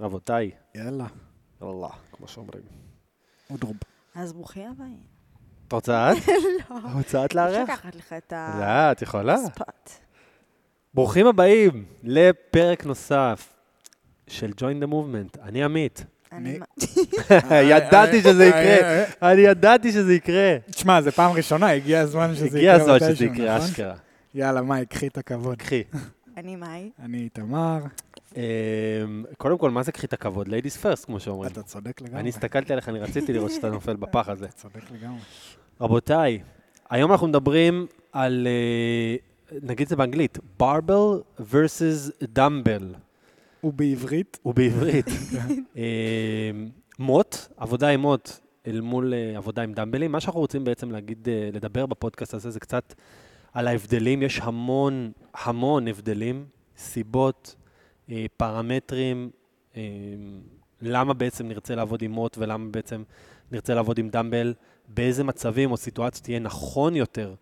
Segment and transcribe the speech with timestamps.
[0.00, 1.06] רבותיי, יאללה,
[1.62, 2.62] אללה, כמו שאומרים.
[3.50, 3.76] אודרוב.
[4.14, 5.00] אז ברוכים הבאים.
[5.68, 6.16] את רוצה את?
[6.70, 6.76] לא.
[6.94, 7.70] רוצה את אפשר לארח?
[7.70, 9.34] לקחת לך את לא, את יכולה.
[9.34, 9.90] הספוט.
[10.94, 13.52] ברוכים הבאים לפרק נוסף
[14.28, 15.42] של Join the Movement.
[15.42, 16.04] אני עמית.
[16.32, 16.58] אני...
[17.30, 18.62] אני- ידעתי שזה אה, יקרה.
[18.88, 19.32] אה, אה.
[19.32, 20.56] אני ידעתי שזה יקרה.
[20.70, 23.68] תשמע, זה פעם ראשונה, הגיע הזמן שזה יקרה הגיע הזמן שזה יקרה, נכון?
[23.68, 23.94] אשכרה.
[24.34, 25.58] יאללה, מאי, קחי את הכבוד.
[25.58, 25.82] קחי.
[26.36, 26.90] אני מאי.
[27.02, 27.78] אני איתמר,
[29.38, 30.48] קודם כל, מה זה קחי את הכבוד?
[30.48, 31.52] Ladies first, כמו שאומרים.
[31.52, 32.20] אתה צודק לגמרי.
[32.20, 34.46] אני הסתכלתי עליך, אני רציתי לראות שאתה נופל בפח הזה.
[34.46, 35.20] אתה צודק לגמרי.
[35.80, 36.42] רבותיי,
[36.90, 39.16] היום אנחנו מדברים על, אה,
[39.62, 42.96] נגיד זה באנגלית, barbell versus dumbbell,
[43.64, 45.06] ובעברית, ובעברית.
[45.76, 46.50] אה,
[46.98, 48.30] מוט, עבודה עם מוט
[48.66, 50.12] אל מול אה, עבודה עם דמבלים.
[50.12, 52.94] מה שאנחנו רוצים בעצם להגיד, אה, לדבר בפודקאסט הזה, זה קצת
[53.52, 54.22] על ההבדלים.
[54.22, 56.44] יש המון, המון הבדלים,
[56.76, 57.56] סיבות,
[58.36, 59.30] פרמטרים,
[59.76, 59.82] אה,
[60.82, 63.02] למה בעצם נרצה לעבוד עם מוט ולמה בעצם
[63.52, 64.54] נרצה לעבוד עם דמבל,
[64.88, 67.34] באיזה מצבים או סיטואציות יהיה נכון יותר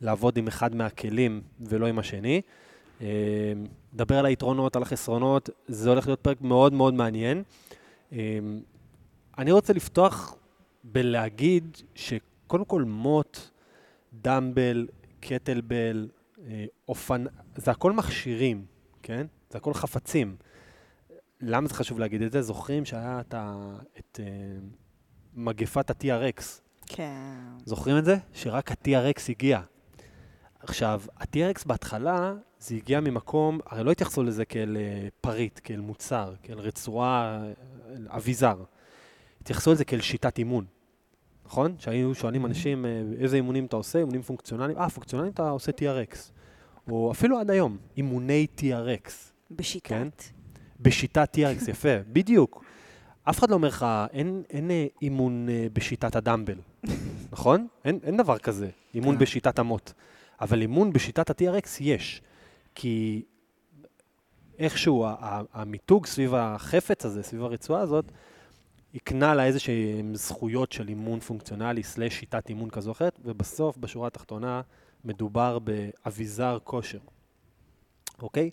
[0.00, 2.40] לעבוד עם אחד מהכלים ולא עם השני.
[3.00, 3.52] אה,
[3.92, 7.42] נדבר על היתרונות, על החסרונות, זה הולך להיות פרק מאוד מאוד מעניין.
[8.12, 8.38] אה,
[9.38, 10.36] אני רוצה לפתוח
[10.84, 13.38] בלהגיד שקודם כל מוט,
[14.22, 14.86] דמבל,
[15.20, 16.08] קטלבל,
[16.46, 17.24] אה, אופנ...
[17.56, 18.64] זה הכל מכשירים,
[19.02, 19.26] כן?
[19.50, 20.36] זה הכל חפצים.
[21.40, 22.42] למה זה חשוב להגיד את זה?
[22.42, 23.76] זוכרים שהיה את, ה...
[23.98, 24.64] את uh,
[25.34, 26.42] מגפת ה-TRX.
[26.86, 27.40] כן.
[27.64, 28.16] זוכרים את זה?
[28.32, 29.60] שרק ה-TRX הגיע.
[30.60, 36.34] עכשיו, ה-TRX בהתחלה, זה הגיע ממקום, הרי לא התייחסו לזה כאל אה, פריט, כאל מוצר,
[36.42, 37.52] כאל רצועה, אה,
[38.16, 38.62] אביזר.
[39.40, 40.64] התייחסו לזה כאל שיטת אימון,
[41.46, 41.74] נכון?
[41.78, 43.98] שהיו שואלים אנשים, אה, איזה אימונים אתה עושה?
[43.98, 44.78] אימונים פונקציונליים?
[44.78, 46.16] אה, פונקציונליים אתה עושה TRX.
[46.90, 49.10] או אפילו עד היום, אימוני TRX.
[49.50, 49.88] בשיטת.
[49.88, 50.08] כן.
[50.80, 52.64] בשיטת TRX, יפה, בדיוק.
[53.24, 56.58] אף אחד לא אומר לך, אין, אין אה, אימון אה, בשיטת הדמבל,
[57.32, 57.66] נכון?
[57.84, 59.20] אין, אין דבר כזה, אימון כן.
[59.20, 59.92] בשיטת אמות.
[60.40, 62.22] אבל אימון בשיטת ה-TRX יש,
[62.74, 63.22] כי
[64.58, 65.06] איכשהו
[65.52, 68.12] המיתוג סביב החפץ הזה, סביב הרצועה הזאת,
[68.94, 73.76] הקנה לה איזה שהן זכויות של אימון פונקציונלי סלש שיטת אימון כזו או אחרת, ובסוף,
[73.76, 74.60] בשורה התחתונה,
[75.04, 76.98] מדובר באביזר כושר,
[78.22, 78.50] אוקיי?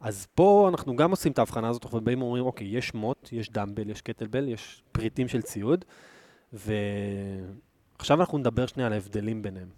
[0.00, 3.50] אז פה אנחנו גם עושים את ההבחנה הזאת, אנחנו באים ואומרים, אוקיי, יש מוט, יש
[3.50, 5.84] דמבל, יש קטלבל, יש פריטים של ציוד,
[6.52, 9.68] ועכשיו אנחנו נדבר שנייה על ההבדלים ביניהם.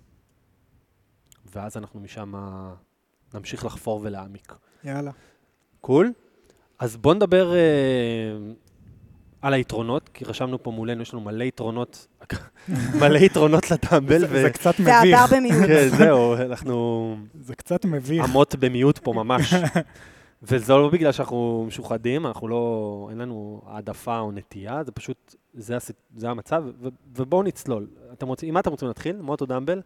[1.54, 2.34] ואז אנחנו משם
[3.34, 4.54] נמשיך לחפור ולהעמיק.
[4.84, 5.10] יאללה.
[5.80, 6.12] קול?
[6.78, 7.58] אז בואו נדבר אה,
[9.42, 12.06] על היתרונות, כי רשמנו פה מולנו, יש לנו מלא יתרונות,
[13.00, 15.66] מלא יתרונות לטמבל, זה זה קצת מביך, במיעוט.
[15.66, 18.24] כן, זהו, אנחנו זה קצת מביך.
[18.24, 19.54] אמות במיעוט פה ממש.
[20.42, 25.76] וזה לא בגלל שאנחנו משוחדים, אנחנו לא, אין לנו העדפה או נטייה, זה פשוט, זה,
[25.76, 27.86] הס, זה המצב, ו, ובואו נצלול.
[28.12, 29.16] אתם רוצים, עם מה אתם רוצים להתחיל?
[29.20, 29.80] מוטו דמבל?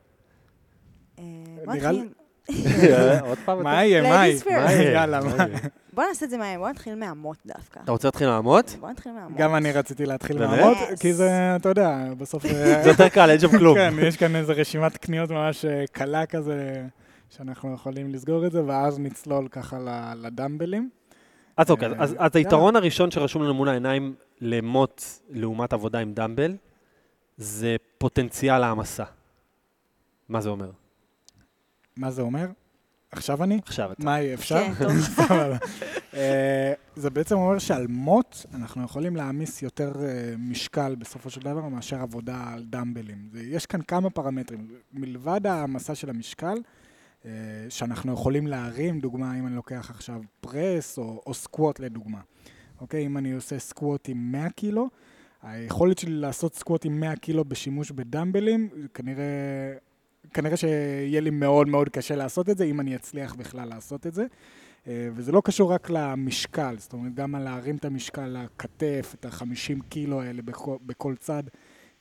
[1.18, 1.24] אה,
[1.64, 2.08] בוא נראה לי-
[2.50, 2.94] נתחיל-
[3.28, 3.62] עוד פעם?
[3.62, 4.02] מה יהיה.
[4.02, 4.92] מה יהיה?
[4.92, 5.44] יאללה, מה מה?
[5.44, 5.58] יהיה?
[5.94, 7.80] בוא נעשה את זה מהר, בוא נתחיל מהמות דווקא.
[7.84, 8.76] אתה רוצה להתחיל מהמות?
[8.80, 9.38] בוא נתחיל מהמות.
[9.38, 11.00] גם אני רציתי להתחיל Yes.
[11.00, 12.44] כי זה, אתה יודע, בסוף...
[12.46, 12.50] אה,
[12.84, 13.74] זה יותר קל, אין שם כלום.
[13.76, 16.86] כן, יש כאן איזו רשימת קניות ממש אה, קלה כזה,
[17.30, 19.78] שאנחנו יכולים לסגור את זה, ואז נצלול ככה
[20.16, 20.90] לדמבלים.
[21.56, 26.12] אז אוקיי, אה, אז- אז היתרון הראשון שרשום לנו מול העיניים למוט לעומת עבודה עם
[26.14, 26.56] דמבל,
[27.36, 29.04] זה פוטנציאל העמסה.
[30.28, 30.70] מה זה אומר?
[31.96, 32.46] מה זה אומר?
[33.16, 33.60] עכשיו אני?
[33.66, 34.04] עכשיו אתה.
[34.04, 34.74] מאי, אפשר?
[34.74, 34.84] כן,
[35.28, 35.38] טוב.
[36.14, 41.68] אה, זה בעצם אומר שעל מוט אנחנו יכולים להעמיס יותר אה, משקל בסופו של דבר
[41.68, 43.28] מאשר עבודה על דמבלים.
[43.34, 44.68] יש כאן כמה פרמטרים.
[44.92, 46.54] מלבד העמסה של המשקל,
[47.24, 47.30] אה,
[47.68, 52.20] שאנחנו יכולים להרים, דוגמה, אם אני לוקח עכשיו פרס או, או סקווט לדוגמה.
[52.80, 54.88] אוקיי, אם אני עושה סקווט עם 100 קילו,
[55.42, 59.24] היכולת שלי לעשות סקווט עם 100 קילו בשימוש בדמבלים, כנראה,
[60.34, 64.14] כנראה שיהיה לי מאוד מאוד קשה לעשות את זה, אם אני אצליח בכלל לעשות את
[64.14, 64.26] זה.
[64.86, 69.24] אה, וזה לא קשור רק למשקל, זאת אומרת, גם על להרים את המשקל לכתף, את
[69.24, 71.42] ה-50 קילו האלה בכל, בכל צד,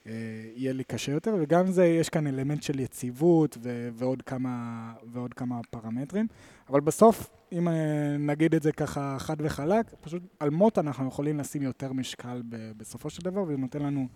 [0.07, 0.11] אה,
[0.55, 5.33] יהיה לי קשה יותר, וגם זה, יש כאן אלמנט של יציבות ו- ועוד, כמה, ועוד
[5.33, 6.27] כמה פרמטרים.
[6.69, 11.39] אבל בסוף, אם אה, נגיד את זה ככה חד וחלק, פשוט על מוט אנחנו יכולים
[11.39, 14.07] לשים יותר משקל ב- בסופו של דבר, וזה נותן לנו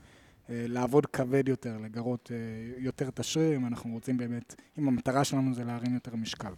[0.49, 2.37] לעבוד כבד יותר, לגרות אה,
[2.77, 6.51] יותר את השריר, אם אנחנו רוצים באמת, אם המטרה שלנו זה להרים יותר משקל.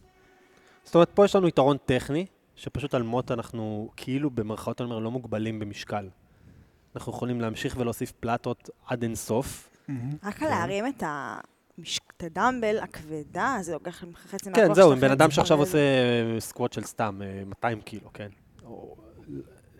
[0.84, 2.26] זאת אומרת, פה יש לנו יתרון טכני,
[2.56, 6.10] שפשוט על מוט אנחנו כאילו במרכאות אני אומר לא מוגבלים במשקל.
[6.96, 9.70] אנחנו יכולים להמשיך ולהוסיף פלטות עד אין סוף.
[10.24, 10.46] רק כן.
[10.46, 14.96] על להרים את המש- את הדמבל הכבדה, זה לוקח לך חצי כן, מהכוח זהו, שלך
[14.98, 15.58] אם בן אדם שעכשיו.
[15.60, 15.80] עושה
[16.40, 18.30] squat של סתם אה, 200 קילו, כן?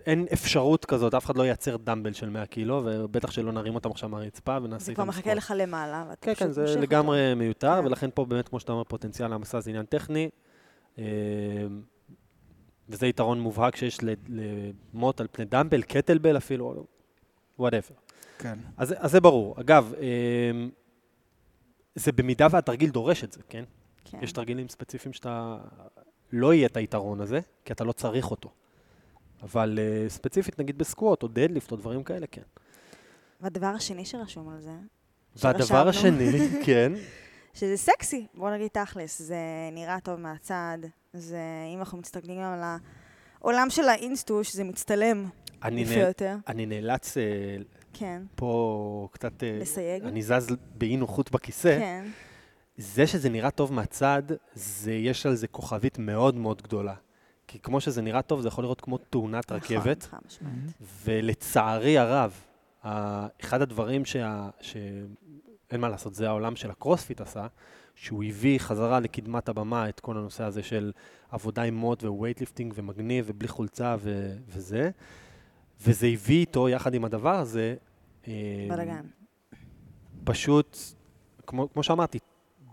[0.06, 3.90] אין אפשרות כזאת, אף אחד לא ייצר dumbbell של 100 קילו, ובטח שלא נרים אותם
[3.90, 5.34] עכשיו מהרצפה ונעשה זה כבר מחכה.
[5.34, 6.82] לך למעלה, ואתה כן, פשוט כן, זה מושך אותו.
[6.82, 7.86] לגמרי מיותר, כן.
[7.86, 10.30] ולכן פה באמת, כמו שאתה אומר, פוטנציאל העמסה זה עניין טכני.
[10.98, 11.04] אה,
[12.88, 14.14] וזה יתרון מובהק שיש ל-
[14.94, 16.84] למוט על פני dumbbell, kettlebell אפילו,
[17.58, 17.94] whatever.
[18.38, 18.58] כן.
[18.76, 19.60] אז, אז זה ברור.
[19.60, 20.06] אגב, אה,
[21.94, 23.64] זה במידה והתרגיל דורש את זה, כן?
[24.04, 24.18] כן.
[24.22, 25.58] יש תרגילים ספציפיים שאתה...
[26.32, 28.50] לא יהיה את היתרון הזה, כי אתה לא צריך אותו.
[29.42, 32.42] אבל uh, ספציפית, נגיד בסקווט או דדליפט או דברים כאלה, כן.
[33.40, 34.72] והדבר השני שרשום על זה,
[35.36, 35.88] והדבר.
[35.88, 36.30] השני,
[36.66, 36.92] כן,
[37.54, 39.36] שזה סקסי, בוא נגיד תכלס, זה
[39.72, 40.78] נראה טוב מהצד,
[41.12, 41.38] זה,
[41.74, 42.60] אם אנחנו מסתכלים על
[43.40, 45.26] העולם של האינסטוש, זה מצטלם
[45.56, 47.20] יפה נאל, יותר, אני נאלץ uh,
[47.92, 49.42] כן, פה קצת...
[49.42, 51.78] אה, לסייג, אני זז באי נוחות בכיסא.
[51.78, 52.04] כן,
[52.76, 54.22] זה שזה נראה טוב מהצד,
[54.54, 56.94] זה, יש על זה כוכבית מאוד מאוד גדולה.
[57.50, 60.04] כי כמו שזה נראה טוב, זה יכול להיראות כמו תאונת רכבת.
[60.06, 60.72] נכון, חד משמעית.
[61.04, 62.40] ולצערי הרב,
[63.40, 64.48] אחד הדברים שה...
[64.60, 67.46] שאין מה לעשות, זה העולם של הקרוספיט עשה,
[67.94, 70.92] שהוא הביא חזרה לקדמת הבמה את כל הנושא הזה של
[71.30, 74.36] עבודה עם מוט weightlifting ומגניב ובלי חולצה ו...
[74.48, 74.90] וזה,
[75.80, 77.74] וזה הביא איתו, יחד עם הדבר הזה,
[78.28, 78.32] אה,
[78.68, 79.06] בלאגן.
[80.24, 80.76] פשוט,
[81.46, 82.18] כמו, כמו שאמרתי,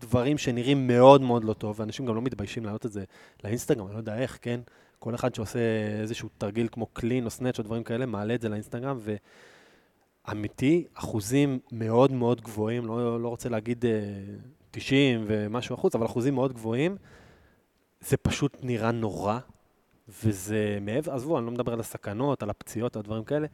[0.01, 3.03] דברים שנראים מאוד מאוד לא טוב, ואנשים גם לא מתביישים להעלות את זה
[3.43, 4.59] לאינסטגרם, אני לא יודע איך, כן?
[4.99, 5.59] כל אחד שעושה
[6.01, 8.99] איזשהו תרגיל כמו קלין או סנאצ' או דברים כאלה, מעלה את זה לאינסטגרם,
[10.27, 13.91] ואמיתי, אחוזים מאוד מאוד גבוהים, לא, לא רוצה להגיד אה,
[14.71, 16.97] 90 ומשהו אחוז, אבל אחוזים מאוד גבוהים,
[18.01, 19.39] זה פשוט נראה נורא,
[20.23, 23.47] וזה מעבר, עזבו, אני לא מדבר על הסכנות, על הפציעות, על דברים כאלה.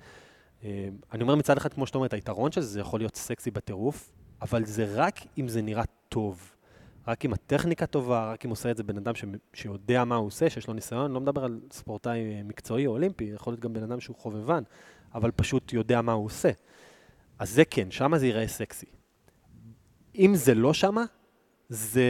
[0.63, 3.51] אה, אני אומר מצד אחד, כמו שאתה אומר, היתרון של זה, זה יכול להיות סקסי
[3.51, 4.11] בטירוף,
[4.41, 6.51] אבל זה רק אם זה נראה טוב.
[7.07, 9.25] רק אם הטכניקה טובה, רק אם עושה את זה בן אדם ש...
[9.53, 13.23] שיודע מה הוא עושה, שיש לו ניסיון, לא מדבר על ספורטאי אה, מקצועי או אולימפי,
[13.23, 14.63] יכול להיות גם בן אדם שהוא חובבן,
[15.13, 16.51] אבל פשוט יודע מה הוא עושה.
[17.39, 18.85] אז זה כן, שמה זה ייראה סקסי.
[20.15, 21.03] אם זה לא שמה,
[21.69, 22.03] זה.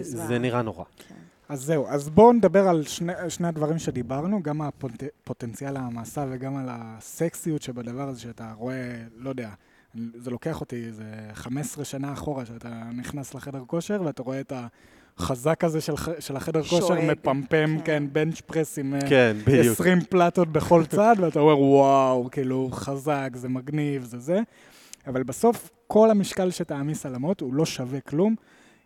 [0.00, 0.84] זה נראה נורא.
[0.96, 1.14] כן.
[1.48, 6.66] אז זהו, אז בואו נדבר על שני, שני הדברים שדיברנו, גם הפוטנציאל המסע וגם על
[6.70, 9.50] הסקסיות שבדבר הזה שאתה רואה, לא יודע,
[10.16, 14.52] זה לוקח אותי איזה 15 שנה אחורה, שאתה נכנס לחדר כושר ואתה רואה את
[15.18, 17.10] החזק הזה של, של החדר כושר שואג.
[17.10, 17.84] מפמפם, כן.
[17.84, 19.66] כן, בנץ' פרס עם אה, כן, בדיוק.
[19.66, 24.40] 20 פלטות בכל צד, ואתה אומר, וואו, כאילו, חזק, זה מגניב, זה זה.
[25.06, 28.34] אבל בסוף, כל המשקל שתעמיס על המוט הוא לא שווה כלום,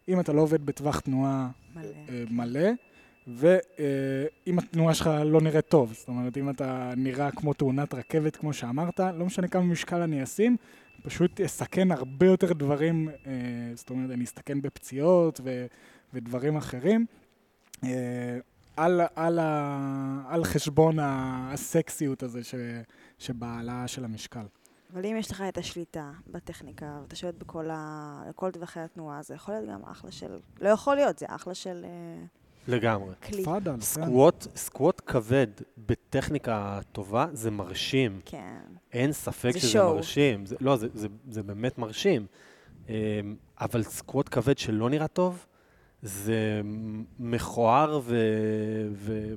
[0.08, 1.84] אם אתה לא עובד בטווח תנועה מלא.
[2.08, 2.70] אה, מלא,
[3.26, 8.52] ואם התנועה שלך לא נראית טוב, זאת אומרת, אם אתה נראה כמו תאונת רכבת, כמו
[8.52, 10.56] שאמרת, לא משנה כמה משקל אני אשים,
[11.02, 13.32] פשוט אסכן הרבה יותר דברים, אה,
[13.74, 15.66] זאת אומרת, אני אסתכן בפציעות ו,
[16.14, 17.06] ודברים אחרים,
[17.84, 18.38] אה,
[18.76, 22.54] על, על, ה, על חשבון הסקסיות הזה ש,
[23.18, 24.46] שבהעלאה של המשקל.
[24.92, 28.22] אבל אם יש לך את השליטה בטכניקה, ואתה שולט בכל ה...
[28.28, 30.38] לכל טווחי התנועה, זה יכול להיות גם אחלה של...
[30.60, 32.24] לא יכול להיות, זה אחלה של אה,
[32.68, 33.14] לגמרי.
[33.22, 33.42] כלי.
[33.42, 33.80] תפאדל, כן.
[33.80, 35.46] סקווט, סקווט כבד
[35.78, 38.20] בטכניקה טובה זה מרשים.
[38.24, 38.56] כן.
[38.92, 39.94] אין ספק זה שזה שואו.
[39.96, 40.46] מרשים.
[40.46, 42.26] זה, לא, זה, זה, זה באמת מרשים.
[42.88, 42.94] אמ,
[43.60, 45.46] אבל סקווט כבד שלא נראה טוב,
[46.02, 46.60] זה
[47.18, 48.16] מכוער ו,
[48.92, 49.34] ו,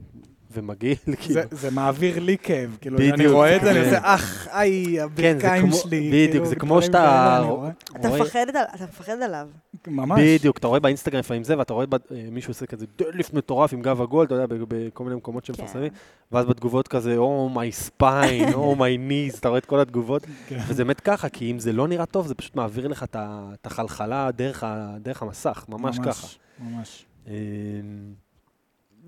[0.53, 1.33] ומגעיל, כאילו.
[1.33, 4.85] זה, זה מעביר לי כאב, כאילו, בדיוק, אני רואה את זה, אני עושה, אח, איי,
[4.85, 6.07] כן, זה הברכיים כמו- שלי.
[6.09, 7.69] בדיוק, כאילו, זה כמו שאתה- רואה.
[7.95, 9.47] אתה רואה- מפחד, על- אתה מפחד עליו.
[9.87, 10.19] ממש.
[10.23, 11.99] בדיוק, אתה רואה באינסטגרם לפעמים זה, ואתה רואה ב- אה,
[12.31, 15.89] מישהו עושה כזה דלף מטורף עם גב עגול, אתה יודע, ב- בכל מיני מקומות שמפרסמים,
[15.89, 15.95] כן.
[16.31, 20.59] ואז בתגובות כזה, או מיי ספיין, או מיי ניז, אתה רואה את כל התגובות, כן.
[20.67, 24.29] וזה באמת ככה, כי אם זה לא נראה טוב, זה פשוט מעביר לך את החלחלה
[24.31, 26.27] דרך ה- דרך המסך, ממש ככה.
[26.59, 27.05] ממש.
[27.27, 27.33] אמ,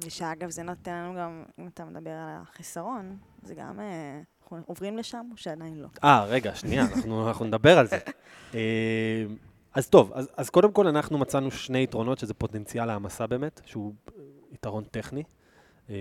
[0.04, 3.80] ושאגב, זה נותן לנו גם, אם אתה מדבר על החיסרון, זה גם...
[3.80, 5.88] אה, אנחנו עוברים לשם או שעדיין לא?
[6.04, 7.98] אה, רגע, שנייה, אנחנו, אנחנו נדבר על זה.
[8.56, 9.26] אה,
[9.74, 13.94] אז טוב, אז, אז קודם כל אנחנו מצאנו שני יתרונות, שזה פוטנציאל העמסה באמת, שהוא
[14.52, 15.24] יתרון טכני.
[15.90, 15.96] אה,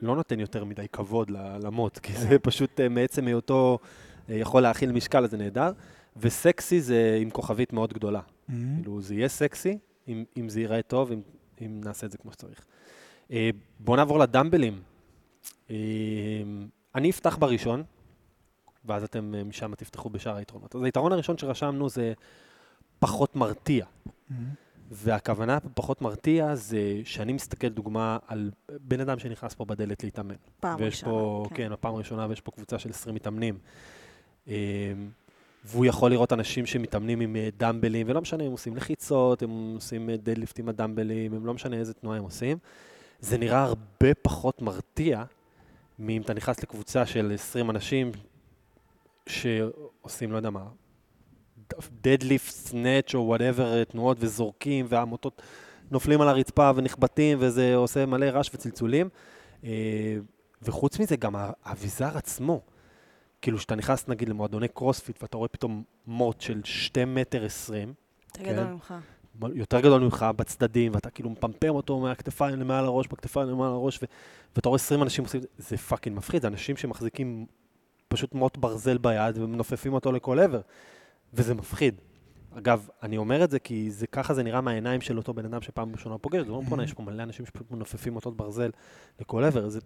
[0.00, 1.30] לא נותן יותר מדי כבוד
[1.62, 3.78] למוט, כי זה פשוט אה, מעצם היותו
[4.30, 5.72] אה, יכול להכיל משקל, אז זה נהדר.
[6.16, 8.20] וסקסי זה עם כוכבית מאוד גדולה.
[8.46, 9.78] כאילו, זה יהיה סקסי,
[10.08, 11.20] אם, אם זה ייראה טוב, אם,
[11.60, 12.66] אם נעשה את זה כמו שצריך.
[13.30, 14.82] אה, בואו נעבור לדמבלים.
[15.70, 15.76] אה,
[16.94, 17.82] אני אפתח בראשון,
[18.84, 20.74] ואז אתם אה, משם תפתחו בשאר היתרונות.
[20.74, 22.12] אז היתרון הראשון שרשמנו זה
[22.98, 23.86] פחות מרתיע.
[24.90, 30.34] והכוונה בפחות מרתיע זה שאני מסתכל, דוגמה, על בן אדם שנכנס פה בדלת להתאמן.
[30.60, 31.12] פעם ראשונה.
[31.12, 33.58] פה, כן, הפעם הראשונה, ויש פה קבוצה של 20 מתאמנים.
[34.46, 34.52] אמ,
[35.64, 40.58] והוא יכול לראות אנשים שמתאמנים עם דמבלים, ולא משנה אם עושים לחיצות, הם עושים deadlift
[40.58, 42.58] עם הדמבלים, הם לא משנה איזה תנועה הם עושים.
[43.20, 45.24] זה נראה הרבה פחות מרתיע
[45.98, 48.12] מאם אתה נכנס לקבוצה של 20 אנשים
[49.26, 50.64] שעושים, לא יודע מה,
[52.00, 55.42] deadlift, snatch או whatever, תנועות וזורקים, והמוטות
[55.90, 59.08] נופלים על הרצפה ונחבטים, וזה עושה מלא רעש וצלצולים.
[59.64, 60.16] אה,
[60.62, 62.60] וחוץ מזה, גם האביזר עצמו.
[63.42, 67.94] כאילו, כשאתה נכנס נגיד למועדוני קרוספיט, ואתה רואה פתאום מוט של 2 מטר 20,
[68.26, 68.94] יותר גדול ממך.
[69.54, 74.06] יותר גדול ממך בצדדים, ואתה כאילו מפמפם אותו מהכתפיים למעל הראש, מהכתפיים למעל הראש, ו-
[74.56, 77.46] ואתה רואה 20 אנשים עושים את זה, זה fucking מפחיד, זה אנשים שמחזיקים
[78.08, 80.60] פשוט מוט ברזל ביד ומנופפים אותו לכל עבר,
[81.34, 82.00] וזה מפחיד.
[82.58, 85.62] אגב, אני אומר את זה כי זה ככה זה נראה מהעיניים של אותו בן אדם
[85.62, 88.70] שפעם ראשונה פוגש, זה לא נכונה, יש פה מלא אנשים שפשוט מנופפים מוטות ברזל
[89.20, 89.80] לכל עבר, זה,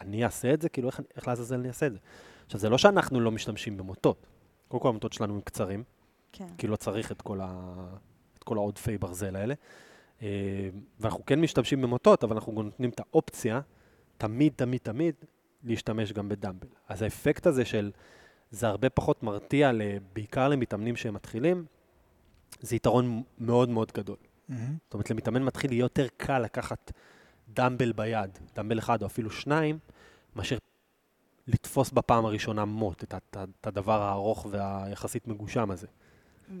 [0.00, 0.68] אני אעשה את זה?
[0.68, 1.98] כאילו, איך, איך לעזאזל אני אעשה את זה?
[2.46, 4.26] עכשיו, זה לא שאנחנו לא משתמשים במוטות.
[4.68, 5.84] קודם כל, המוטות שלנו הם קצרים,
[6.32, 6.46] כן.
[6.58, 7.74] כי לא צריך את כל, ה...
[8.46, 9.54] כל העודפי ברזל האלה.
[10.22, 10.68] אה,
[11.00, 13.60] ואנחנו כן משתמשים במוטות, אבל אנחנו נותנים את האופציה,
[14.18, 15.14] תמיד, תמיד, תמיד,
[15.64, 16.68] להשתמש גם בדמבל.
[16.88, 17.90] אז האפקט הזה של,
[18.50, 19.70] זה הרבה פחות מרתיע,
[20.12, 21.64] בעיקר למתאמנים שהם מתחילים,
[22.60, 24.16] זה יתרון מאוד מאוד גדול.
[24.16, 24.54] Mm-hmm.
[24.84, 26.92] זאת אומרת, למתאמן מתחיל יהיה יותר קל לקחת
[27.48, 29.78] דמבל ביד, דמבל אחד או אפילו שניים,
[30.36, 30.56] מאשר
[31.46, 35.86] לתפוס בפעם הראשונה מוט, את, את, את הדבר הארוך והיחסית מגושם הזה.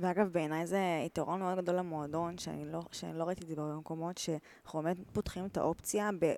[0.00, 3.74] ואגב, בעיניי זה יתרון מאוד גדול למועדון, שאני לא, שאני לא ראיתי את זה בהרבה
[3.74, 6.32] מקומות, שאנחנו באמת פותחים את האופציה, ב,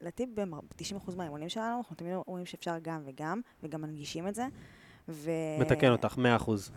[0.00, 4.46] לדעתי ב-90% מהאימונים שלנו, אנחנו תמיד אומרים שאפשר גם וגם, וגם מנגישים את זה.
[5.08, 5.30] ו...
[5.60, 6.18] מתקן אותך, 100%.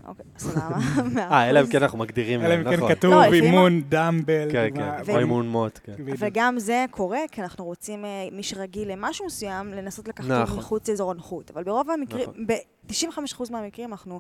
[0.08, 0.78] אוקיי, סבבה,
[1.16, 1.20] 100%.
[1.20, 2.96] אה, אלא אם כן אנחנו מגדירים, אלא אם כן נכון.
[2.96, 4.52] כתוב לא, אימון דמבל.
[4.52, 5.94] כן, כן, או אימון מוט, כן.
[6.20, 10.42] וגם זה קורה, כי אנחנו רוצים, אה, מי שרגיל למשהו מסוים, לנסות לקחת נכון.
[10.42, 11.52] אותו מחוץ לאזור הנוחות.
[11.52, 12.48] אבל ברוב המקרים, נכון.
[12.48, 14.20] ב-95% מהמקרים אנחנו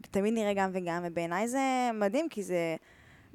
[0.00, 2.76] תמיד נראה גם וגם, ובעיניי זה מדהים, כי זה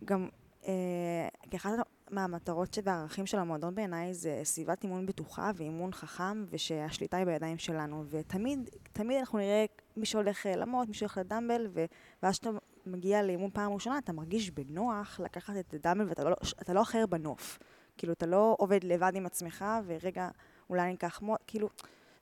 [0.06, 0.30] גם,
[0.68, 1.72] אה, כאחת
[2.12, 8.04] מהמטרות והערכים של המועדון בעיניי זה סביבת אימון בטוחה ואימון חכם, ושהשליטה היא בידיים שלנו.
[8.10, 9.66] ותמיד, תמיד אנחנו נראה
[9.98, 11.86] מי שהולך אה, למוט, מי שהולך לדמבל, ו-
[12.24, 12.50] ואז כשאתה
[12.86, 16.36] מגיע לאימון פעם ראשונה, אתה מרגיש בנוח לקחת את הדמבל, ואתה לא,
[16.74, 17.60] לא אחר בנוף.
[17.98, 20.30] כאילו, אתה לא עובד לבד עם עצמך, ורגע,
[20.70, 21.70] אולי אני אקח מוט, כאילו,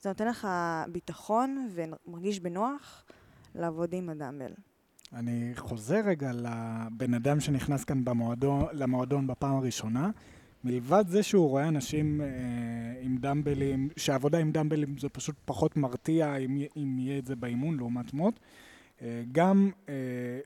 [0.01, 0.47] זה נותן לך
[0.91, 3.05] ביטחון ומרגיש בנוח
[3.55, 4.51] לעבוד עם הדמבל.
[5.13, 10.09] אני חוזר רגע לבן אדם שנכנס כאן במועדון, למועדון בפעם הראשונה.
[10.63, 12.27] מלבד זה שהוא רואה אנשים אה,
[13.01, 17.77] עם דמבלים, שהעבודה עם דמבלים זה פשוט פחות מרתיע אם, אם יהיה את זה באימון
[17.77, 18.39] לעומת מוט,
[19.01, 19.93] אה, גם אה,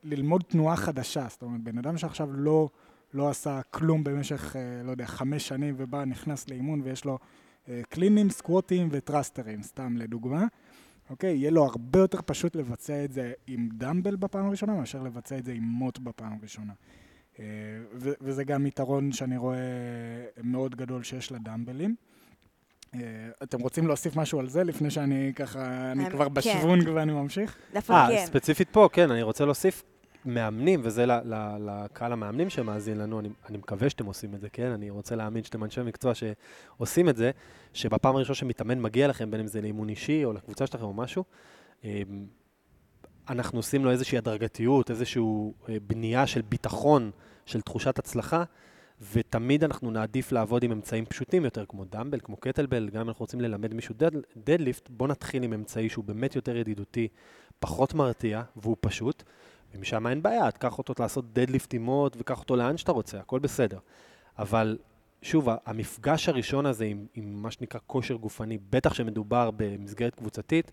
[0.03, 1.25] ללמוד תנועה חדשה.
[1.29, 2.69] זאת אומרת, בן אדם שעכשיו לא,
[3.13, 7.17] לא עשה כלום במשך, אה, לא יודע, חמש שנים ובא, נכנס לאימון ויש לו
[7.69, 10.45] אה, קלינים, סקווטים וטרסטרים, סתם לדוגמה.
[11.09, 11.35] אוקיי?
[11.37, 15.45] יהיה לו הרבה יותר פשוט לבצע את זה עם דמבל בפעם הראשונה, מאשר לבצע את
[15.45, 16.73] זה עם מוט בפעם הראשונה.
[17.39, 17.45] אה,
[17.93, 19.57] ו- וזה גם יתרון שאני רואה
[20.43, 21.95] מאוד גדול שיש לדמבלים.
[22.95, 22.99] אה,
[23.43, 26.33] אתם רוצים להוסיף משהו על זה לפני שאני ככה, אני אני- כבר כן.
[26.33, 27.57] בשוונג ואני ממשיך?
[27.73, 28.25] דווקא אה, כן.
[28.25, 29.83] ספציפית פה, כן, אני רוצה להוסיף
[30.27, 31.05] מאמנים, וזה
[31.59, 34.71] לקהל המאמנים שמאזין לנו, אני, אני מקווה שאתם עושים את זה, כן?
[34.71, 37.31] אני רוצה להאמין שאתם אנשי מקצוע שעושים את זה,
[37.73, 41.23] שבפעם הראשונה שמתאמן מגיע לכם, בין אם זה לאימון אישי או לקבוצה שלכם או משהו,
[41.85, 42.01] אה,
[43.29, 45.21] אנחנו עושים לו איזושהי הדרגתיות, איזושהי
[45.69, 47.11] אה, בנייה של ביטחון,
[47.45, 48.43] של תחושת הצלחה,
[49.13, 53.23] ותמיד אנחנו נעדיף לעבוד עם אמצעים פשוטים יותר, כמו דמבל, כמו קטלבל, גם אם אנחנו
[53.23, 57.07] רוצים ללמד מישהו דד, דדליפט, בואו נתחיל עם אמצעי שהוא באמת יותר ידידותי,
[57.59, 59.23] פחות מרתיע, והוא פשוט,
[59.77, 63.39] ומשם אין בעיה, תקח אותו לעשות דדליפט עם מוט, וקח אותו לאן שאתה רוצה, הכל
[63.39, 63.79] בסדר.
[64.39, 64.77] אבל
[65.21, 70.71] שוב, המפגש הראשון הזה עם, עם מה שנקרא כושר גופני, בטח שמדובר במסגרת קבוצתית,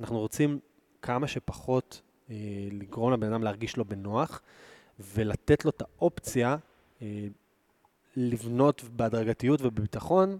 [0.00, 0.58] אנחנו רוצים
[1.02, 2.34] כמה שפחות אה,
[2.72, 4.42] לגרום לבן אדם להרגיש לו בנוח,
[5.00, 6.56] ולתת לו את האופציה
[7.02, 7.26] אה,
[8.16, 10.38] לבנות בהדרגתיות ובביטחון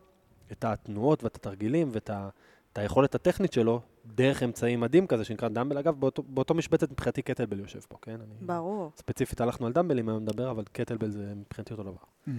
[0.52, 2.28] את התנועות ואת התרגילים ואת ה,
[2.74, 3.80] היכולת הטכנית שלו
[4.14, 5.78] דרך אמצעי מדהים כזה שנקרא דמבל.
[5.78, 8.12] אגב, באותו, באותו משבצת מבחינתי קטלבל יושב פה, כן?
[8.20, 8.92] אני, ברור.
[8.96, 11.96] ספציפית הלכנו על דמבלים היום לדבר, אבל קטלבל זה מבחינתי אותו דבר.
[12.28, 12.32] ו-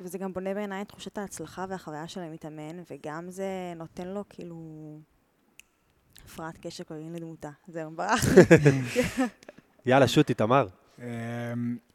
[0.00, 3.44] וזה גם בונה בעיניי את תחושת ההצלחה והחוויה של המתאמן, וגם זה
[3.76, 4.56] נותן לו כאילו...
[6.24, 7.50] הפרעת קשר קוראים לדמותה.
[7.68, 8.24] זהו, ברח.
[9.86, 10.68] יאללה, shoot, איתמר.
[10.98, 11.04] אמ,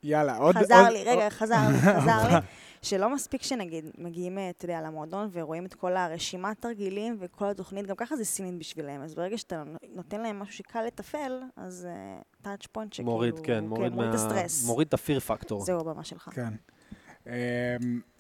[0.03, 0.55] יאללה, עוד...
[0.57, 2.35] חזר עוד- לי, רגע, חזר לי, חזר לי.
[2.81, 7.85] שלא מספיק שנגיד מגיעים, אה, אתה יודע, למועדון ורואים את כל הרשימת תרגילים וכל התוכנית,
[7.87, 9.01] גם ככה זה סינית בשבילם.
[9.01, 9.63] אז ברגע שאתה
[9.95, 11.87] נותן להם משהו שקל לתפעל, אז
[12.41, 13.11] touch point שכאילו...
[13.11, 14.25] מוריד, כן, מוריד, מוריד את מה...
[14.25, 14.65] הסטרס.
[14.65, 15.61] מוריד את ה fear factor.
[15.61, 16.29] זהו הבמה שלך.
[16.33, 16.53] כן.
[17.27, 17.31] אמ,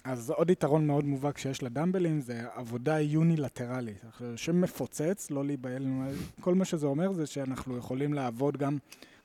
[0.03, 4.03] אז עוד יתרון מאוד מובהק שיש לדמבלים זה עבודה יונילטרלית.
[4.07, 5.87] עכשיו, שמפוצץ, לא להיבהל,
[6.41, 8.77] כל מה שזה אומר זה שאנחנו יכולים לעבוד גם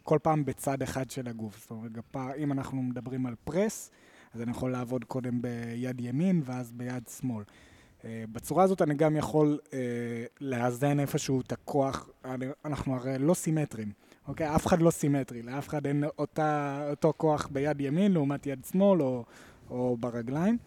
[0.02, 1.61] כל פעם בצד אחד של הגוף.
[1.61, 1.93] זאת אומרת,
[2.38, 3.90] אם אנחנו מדברים על פרס,
[4.37, 7.45] אז אני יכול לעבוד קודם ביד ימין ואז ביד שמאל.
[8.05, 9.78] אה, בצורה הזאת אני גם יכול אה,
[10.40, 13.93] לאזן איפשהו את הכוח, אני, אנחנו הרי לא סימטרים,
[14.28, 14.55] אוקיי?
[14.55, 19.02] אף אחד לא סימטרי, לאף אחד אין אותה, אותו כוח ביד ימין לעומת יד שמאל
[19.02, 19.25] או,
[19.71, 20.59] או ברגליים.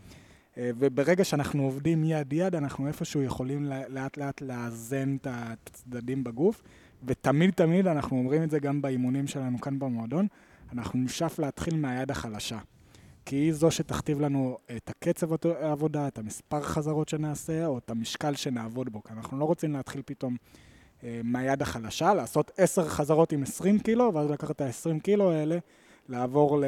[0.57, 6.61] אה, וברגע שאנחנו עובדים יד-יד, אנחנו איפשהו יכולים לאט-לאט לאזן את הצדדים בגוף,
[7.03, 10.27] ותמיד תמיד, אנחנו אומרים את זה גם באימונים שלנו כאן במועדון,
[10.73, 12.59] אנחנו נשאף להתחיל מהיד החלשה.
[13.29, 15.27] כי היא זו שתכתיב לנו את הקצב
[15.61, 19.03] העבודה, את המספר חזרות שנעשה, או את המשקל שנעבוד בו.
[19.03, 20.37] כי אנחנו לא רוצים להתחיל פתאום
[21.03, 25.57] אה, מהיד החלשה, לעשות 10 חזרות עם 20 קילו, ואז לקחת את ה-20 קילו האלה,
[26.09, 26.65] לעבור ל,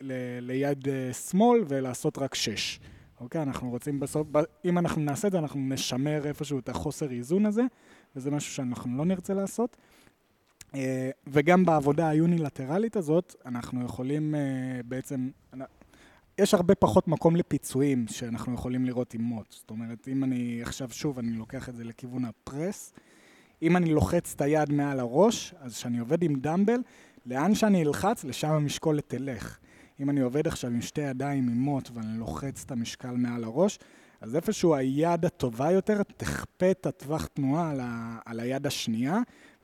[0.00, 2.80] ל, ליד אה, שמאל ולעשות רק 6.
[3.20, 3.42] אוקיי?
[3.42, 4.28] אנחנו רוצים בסוף,
[4.64, 7.62] אם אנחנו נעשה את זה, אנחנו נשמר איפשהו את החוסר איזון הזה,
[8.16, 9.76] וזה משהו שאנחנו לא נרצה לעשות.
[10.74, 14.40] אה, וגם בעבודה היונילטרלית הזאת, אנחנו יכולים אה,
[14.84, 15.28] בעצם,
[16.38, 19.52] יש הרבה פחות מקום לפיצויים שאנחנו יכולים לראות עם מוט.
[19.52, 22.92] זאת אומרת, אם אני עכשיו, שוב, אני לוקח את זה לכיוון הפרס,
[23.62, 26.80] אם אני לוחץ את היד מעל הראש, אז כשאני עובד עם דמבל,
[27.26, 29.58] לאן שאני אלחץ, לשם המשקולת תלך.
[30.00, 33.78] אם אני עובד עכשיו עם שתי ידיים עם מוט ואני לוחץ את המשקל מעל הראש,
[34.20, 39.18] אז איפשהו היד הטובה יותר תכפה את הטווח תנועה על, ה, על היד השנייה,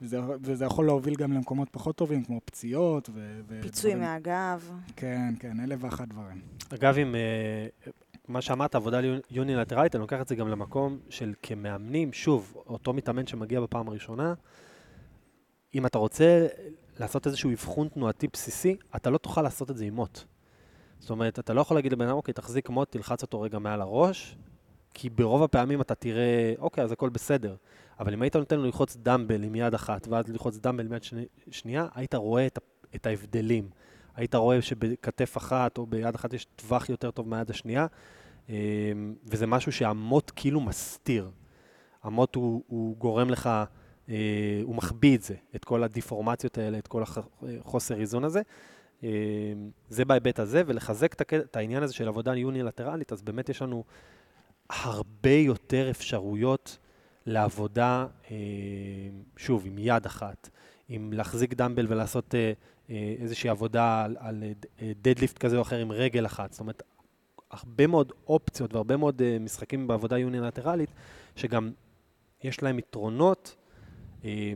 [0.04, 3.40] וזה, וזה יכול להוביל גם למקומות פחות טובים, כמו פציעות ו...
[3.62, 4.70] פיצוי מהגב.
[4.96, 6.40] כן, כן, אלף ואחת דברים.
[6.74, 7.90] אגב, עם uh,
[8.28, 13.26] מה שאמרת, עבודה יונילטרלית, אני לוקח את זה גם למקום של כמאמנים, שוב, אותו מתאמן
[13.26, 14.34] שמגיע בפעם הראשונה,
[15.74, 16.46] אם אתה רוצה
[17.00, 20.20] לעשות איזשהו אבחון תנועתי בסיסי, אתה לא תוכל לעשות את זה עם מוט.
[20.98, 23.80] זאת אומרת, אתה לא יכול להגיד לבן אדם, אוקיי, תחזיק מוט, תלחץ אותו רגע מעל
[23.80, 24.36] הראש,
[24.94, 27.56] כי ברוב הפעמים אתה תראה, אוקיי, אז הכל בסדר.
[28.00, 31.02] אבל אם היית נותן לו ללחוץ דמבל עם יד אחת, ואז ללחוץ דמבל עם יד
[31.02, 32.58] שני, שנייה, היית רואה את,
[32.94, 33.68] את ההבדלים.
[34.16, 37.86] היית רואה שבכתף אחת או ביד אחת יש טווח יותר טוב מהיד השנייה,
[38.48, 38.54] אמ,
[39.26, 41.30] וזה משהו שהמוט כאילו מסתיר.
[42.02, 43.50] המוט הוא, הוא גורם לך,
[44.08, 48.42] אה, הוא מחביא את זה, את כל הדיפורמציות האלה, את כל החוסר איזון הזה.
[49.02, 49.08] אמ,
[49.88, 53.84] זה בהיבט הזה, ולחזק את העניין הזה של עבודה יונילטרלית, אז באמת יש לנו
[54.70, 56.78] הרבה יותר אפשרויות
[57.26, 58.36] לעבודה, אה,
[59.36, 60.50] שוב, עם יד אחת,
[60.88, 62.52] עם להחזיק דמבל ולעשות אה,
[62.90, 64.44] אה, איזושהי עבודה על, על
[65.02, 66.52] דדליפט כזה או אחר עם רגל אחת.
[66.52, 66.82] זאת אומרת,
[67.50, 70.90] הרבה מאוד אופציות והרבה מאוד משחקים בעבודה יונילטרלית,
[71.36, 71.72] שגם
[72.42, 73.56] יש להם יתרונות.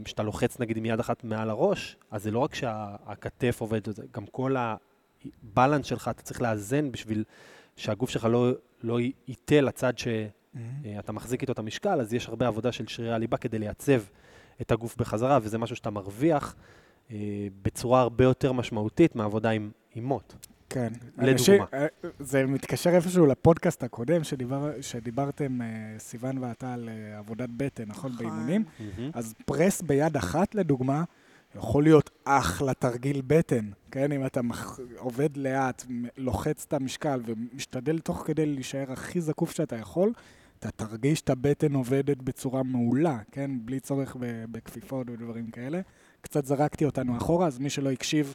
[0.05, 3.81] כשאתה לוחץ נגיד עם יד אחת מעל הראש, אז זה לא רק שהכתף עובד,
[4.13, 7.25] גם כל הבלנס שלך, אתה צריך לאזן בשביל
[7.79, 8.51] שהגוף שלך לא,
[8.83, 10.07] לא ייטה לצד ש...
[10.07, 10.59] mm-hmm.
[10.99, 14.03] אתה מחזיק איתו את המשקל, אז יש הרבה עבודה של שרירי הליבה כדי לייצב
[14.61, 16.57] את הגוף בחזרה, וזה משהו שאתה מרוויח
[17.11, 17.17] אה,
[17.63, 20.35] בצורה הרבה יותר משמעותית מעבודה עם, עם מוט.
[20.71, 20.93] כן.
[20.93, 21.33] לדוגמה.
[21.33, 21.87] אנשים, אה,
[22.19, 25.59] זה מתקשר איפשהו לפודקאסט הקודם, שדיבר, שדיברתם,
[25.99, 26.89] סיוון ואתה, על
[27.19, 28.13] עבודת בטן, נכון?
[28.13, 28.27] נכון.
[28.27, 28.65] באימונים.
[28.65, 29.03] Mm-hmm.
[29.15, 31.05] אז פרס ביד אחת, לדוגמה,
[31.57, 34.13] יכול להיות אחלה תרגיל בטן, כן?
[34.13, 34.79] אם אתה מח...
[34.99, 35.85] עובד לאט,
[36.17, 40.13] לוחץ את המשקל ומשתדל תוך כדי להישאר הכי זקוף שאתה יכול,
[40.59, 43.51] אתה תרגיש את הבטן עובדת בצורה מעולה, כן?
[43.65, 44.17] בלי צורך
[44.51, 45.81] בכפיפות ודברים כאלה.
[46.21, 48.35] קצת זרקתי אותנו אחורה, אז מי שלא הקשיב,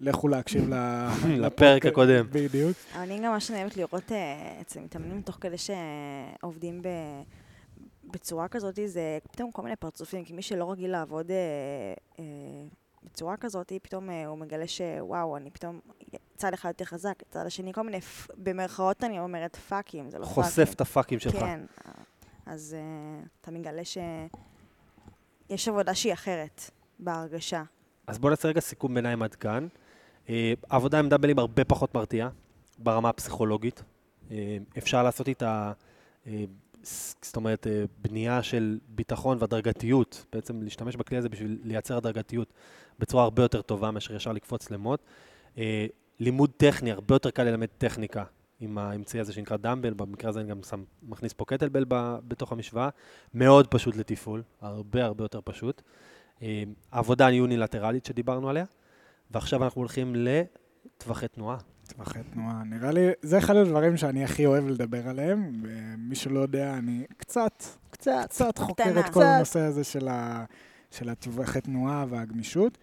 [0.00, 0.70] לכו להקשיב
[1.44, 2.26] לפרק הקודם.
[2.30, 2.76] בדיוק.
[2.94, 6.88] אני גם ממש נהבת לראות אה, אצל מתאמנים תוך כדי שעובדים ב...
[8.12, 11.36] בצורה כזאת, זה פתאום כל מיני פרצופים, כי מי שלא רגיל לעבוד אה,
[12.18, 12.24] אה,
[13.02, 15.80] בצורה כזאת, פתאום אה, הוא מגלה שוואו, אני פתאום
[16.36, 17.98] צד אחד יותר חזק, צד השני, כל מיני,
[18.36, 20.42] במרכאות אני אומרת פאקים, זה לא פאקים.
[20.42, 21.36] חושף את הפאקים שלך.
[21.36, 21.60] כן,
[22.46, 27.62] אז uh, אתה מגלה שיש עבודה שהיא אחרת בהרגשה.
[28.06, 29.68] אז בוא נעשה רגע סיכום ביניים עד כאן.
[30.26, 30.30] Uh,
[30.68, 32.28] עבודה עם דאבלים הרבה פחות מרתיעה
[32.78, 33.82] ברמה הפסיכולוגית.
[34.28, 34.32] Uh,
[34.78, 35.72] אפשר לעשות איתה,
[36.24, 36.28] uh,
[37.22, 42.52] זאת אומרת, uh, בנייה של ביטחון והדרגתיות, בעצם להשתמש בכלי הזה בשביל לייצר הדרגתיות
[42.98, 45.00] בצורה הרבה יותר טובה מאשר ישר לקפוץ למוט.
[45.54, 45.58] Uh,
[46.20, 48.24] לימוד טכני, הרבה יותר קל ללמד טכניקה
[48.60, 52.52] עם האמצעי הזה שנקרא דמבל, במקרה הזה אני גם שם, מכניס פה קטלבל ב, בתוך
[52.52, 52.88] המשוואה,
[53.34, 55.82] מאוד פשוט לתפעול, הרבה הרבה יותר פשוט.
[56.42, 58.64] אה, עבודה יונילטרלית שדיברנו עליה,
[59.30, 61.56] ועכשיו אנחנו הולכים לטווחי תנועה.
[61.96, 66.74] טווחי תנועה, נראה לי, זה אחד הדברים שאני הכי אוהב לדבר עליהם, ומי שלא יודע,
[66.74, 70.44] אני קצת, קצת, קצת חוקר את כל הנושא הזה של, ה,
[70.90, 72.78] של הטווחי תנועה והגמישות.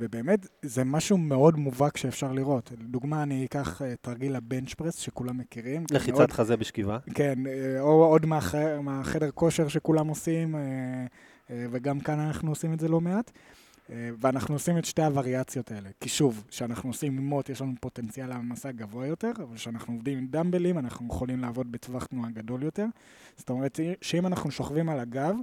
[0.00, 2.72] ובאמת, זה משהו מאוד מובהק שאפשר לראות.
[2.80, 5.84] לדוגמה, אני אקח uh, תרגיל הבנץ' פרס, שכולם מכירים.
[5.90, 6.98] לחיצת מאוד, חזה בשכיבה.
[7.14, 12.80] כן, uh, או עוד מהח, מהחדר כושר שכולם עושים, uh, וגם כאן אנחנו עושים את
[12.80, 13.30] זה לא מעט.
[13.90, 15.88] אה, ואנחנו עושים את שתי הווריאציות האלה.
[16.00, 20.18] כי שוב, כשאנחנו עושים עם מוט, יש לנו פוטנציאל העמסה גבוה יותר, אבל כשאנחנו עובדים
[20.18, 22.86] עם דמבלים, אנחנו יכולים לעבוד בטווח תנועה גדול יותר.
[23.36, 25.34] זאת אומרת, שאם אנחנו שוכבים על הגב,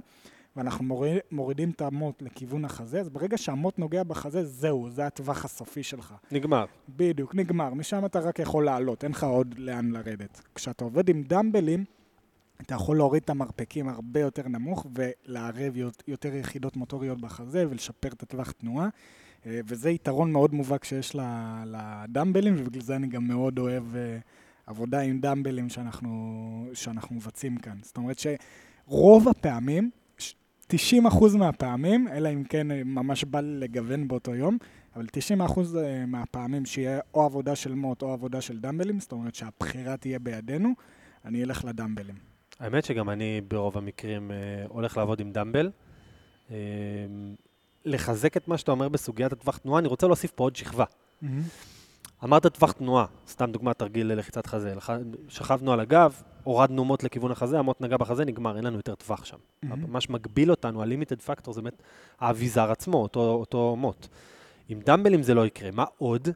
[0.56, 5.44] ואנחנו מוריד, מורידים את המוט לכיוון החזה, אז ברגע שהמוט נוגע בחזה, זהו, זה הטווח
[5.44, 6.14] הסופי שלך.
[6.32, 6.64] נגמר.
[6.88, 7.74] בדיוק, נגמר.
[7.74, 10.40] משם אתה רק יכול לעלות, אין לך עוד לאן לרדת.
[10.54, 11.84] כשאתה עובד עם דמבלים,
[12.62, 15.76] אתה יכול להוריד את המרפקים הרבה יותר נמוך ולערב
[16.08, 18.88] יותר יחידות מוטוריות בחזה ולשפר את הטווח תנועה.
[19.46, 21.16] אה, וזה יתרון מאוד מובהק שיש
[21.64, 24.18] לדמבלים, ובגלל זה אני גם מאוד אוהב אה,
[24.66, 27.78] עבודה עם דמבלים שאנחנו, שאנחנו מבצעים כאן.
[27.82, 29.90] זאת אומרת שרוב הפעמים,
[30.72, 30.74] 90%
[31.38, 34.58] מהפעמים, אלא אם כן אה, ממש בא לגוון באותו יום,
[34.96, 35.06] אבל
[35.46, 35.60] 90%
[36.06, 40.72] מהפעמים שיהיה או עבודה של מוט או עבודה של דמבלים, זאת אומרת שהבחירה תהיה בידינו,
[41.24, 42.29] אני אלך לדמבלים.
[42.60, 44.36] האמת שגם אני ברוב המקרים אה,
[44.68, 45.70] הולך לעבוד עם דמבל.
[46.50, 46.56] אה,
[47.84, 50.84] לחזק את מה שאתה אומר בסוגיית הטווח תנועה, אני רוצה להוסיף פה עוד שכבה.
[50.84, 51.26] Mm-hmm.
[52.24, 54.74] אמרת טווח תנועה, סתם דוגמא, תרגיל ללחיצת חזה.
[55.28, 59.24] שכבנו על הגב, הורדנו מוט לכיוון החזה, המוט נגע בחזה, נגמר, אין לנו יותר טווח
[59.24, 59.36] שם.
[59.36, 59.66] Mm-hmm.
[59.88, 61.82] מה שמגביל אותנו, ה-limited factor, זה באמת
[62.20, 64.06] האביזר עצמו, אותו, אותו מוט.
[64.68, 65.70] עם דמבלים זה לא יקרה.
[65.70, 66.28] מה עוד?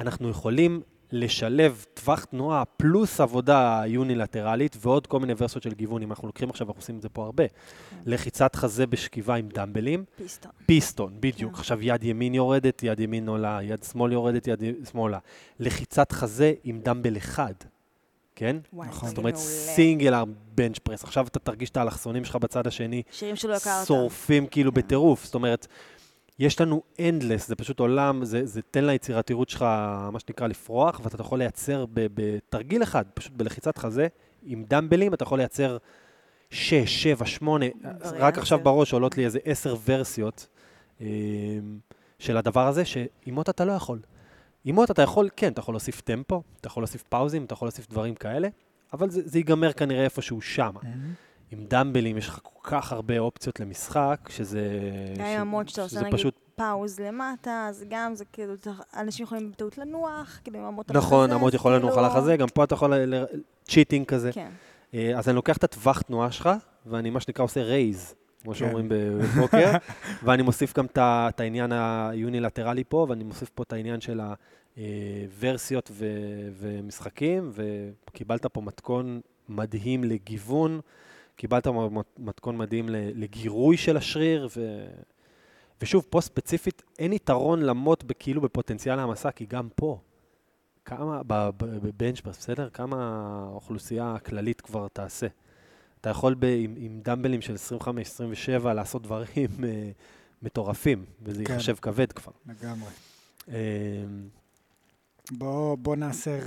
[0.00, 6.10] אנחנו יכולים לשלב טווח תנועה פלוס עבודה יונילטרלית ועוד כל מיני ורסיות של גיוון, אם
[6.10, 7.48] אנחנו לוקחים עכשיו, אנחנו עושים את זה פה הרבה.
[7.48, 7.96] כן.
[8.06, 10.04] לחיצת חזה בשכיבה עם דמבלים.
[10.16, 10.52] פיסטון.
[10.66, 11.54] פיסטון, בדיוק.
[11.54, 11.58] כן.
[11.58, 15.18] עכשיו יד ימין יורדת, יד ימין עולה, יד שמאל יורדת, יד שמאלה.
[15.60, 17.54] לחיצת חזה עם דמבל אחד.
[18.34, 18.56] כן?
[18.72, 19.08] וואי, נכון.
[19.08, 21.04] זאת אומרת, סינגלר בנץ' פרס.
[21.04, 23.02] עכשיו אתה תרגיש את האלכסונים שלך בצד השני.
[23.86, 24.80] שורפים כאילו כן.
[24.80, 25.24] בטירוף.
[25.24, 25.66] זאת אומרת,
[26.40, 29.62] יש לנו endless, זה פשוט עולם, זה, זה תן ליצירתיות שלך,
[30.12, 34.06] מה שנקרא, לפרוח, ואתה יכול לייצר בתרגיל אחד, פשוט בלחיצת חזה,
[34.42, 35.76] עם דמבלים, אתה יכול לייצר
[36.50, 37.66] 6, 7, 8,
[38.02, 40.46] רק עכשיו בראש עולות לי איזה 10 ורסיות
[41.00, 41.06] אה,
[42.18, 43.98] של הדבר הזה, שעם מוט אתה לא יכול.
[44.64, 47.66] עם מוט אתה יכול, כן, אתה יכול להוסיף טמפו, אתה יכול להוסיף פאוזים, אתה יכול
[47.66, 48.48] להוסיף דברים כאלה,
[48.92, 50.72] אבל זה, זה ייגמר כנראה איפשהו שם.
[50.76, 51.29] Mm-hmm.
[51.50, 54.60] עם דמבלים יש לך כל כך הרבה אופציות למשחק, שזה...
[55.18, 56.34] גם עם המוד שאתה עושה נגיד פשוט...
[56.54, 58.54] pause למטה, אז גם זה כאילו,
[58.96, 62.64] אנשים יכולים בטעות לנוח, כאילו עם המוט נכון, המוט יכול לנוח על החזה, גם פה
[62.64, 62.94] אתה יכול
[63.64, 64.32] cheating כזה.
[64.32, 64.50] כן.
[64.94, 66.50] אה, אז אני לוקח את הטווח תנועה שלך,
[66.86, 68.58] ואני מה שנקרא עושה raise, כמו כן.
[68.58, 69.72] שאומרים בפוקר,
[70.24, 74.20] ואני מוסיף גם את העניין היונילטרלי פה, ואני מוסיף פה את העניין של
[74.76, 75.90] הוורסיות
[76.58, 80.80] ומשחקים, וקיבלת פה מתכון מדהים לגיוון.
[81.40, 81.66] קיבלת
[82.18, 84.86] מתכון מדהים לגירוי של השריר, ו...
[85.82, 89.98] ושוב, פה ספציפית אין יתרון למוט כאילו בפוטנציאל העמסה, כי גם פה,
[90.84, 92.68] כמה, בבנצ'פרס, בסדר?
[92.70, 92.96] כמה
[93.50, 95.26] האוכלוסייה הכללית כבר תעשה.
[96.00, 97.54] אתה יכול ב, עם, עם דמבלים של
[98.64, 99.90] 25-27 לעשות דברים אה,
[100.42, 101.52] מטורפים, וזה כן.
[101.52, 102.32] ייחשב כבד כבר.
[102.46, 102.90] לגמרי.
[103.48, 103.54] אה,
[105.30, 106.38] בוא, בוא נעשה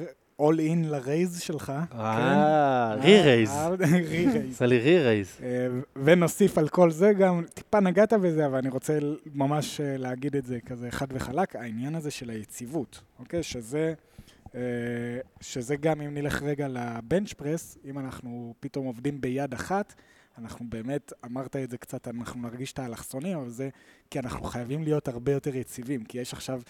[0.44, 1.74] all in ל raise שלך.
[1.94, 3.52] אה, re-raise.
[3.80, 4.52] re-raise.
[4.52, 5.38] עשה לי re-raise.
[5.96, 9.00] ונוסיף על כל זה גם, טיפה נגעת בזה, אבל אני רוצה
[9.34, 13.44] ממש אה, להגיד את זה כזה חד וחלק, העניין הזה של היציבות, אוקיי?
[13.44, 13.94] שזה...
[14.56, 14.62] אה,
[15.42, 19.94] שזה גם אם נלך רגע ל bench press, אם אנחנו פתאום עובדים ביד אחת,
[20.38, 23.70] אנחנו באמת, אמרת את זה קצת, אנחנו נרגיש את האלכסונים, אבל זה
[24.10, 26.62] כי אנחנו חייבים להיות הרבה יותר יציבים, כי יש עכשיו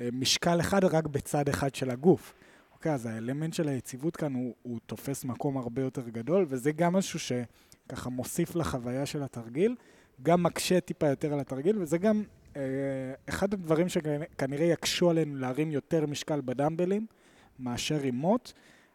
[0.00, 2.34] אה, משקל אחד רק בצד אחד של הגוף.
[2.74, 6.92] אוקיי, אז האלמנט של היציבות כאן הוא, הוא תופס מקום הרבה יותר גדול, וזה גם
[6.92, 9.76] משהו שככה מוסיף לחוויה של התרגיל,
[10.22, 12.22] גם מקשה טיפה יותר על התרגיל, וזה גם
[12.56, 12.62] אה,
[13.28, 17.06] אחד הדברים שכנראה יקשו עלינו להרים יותר משקל בדמבלים
[17.58, 18.52] מאשר עם מוט,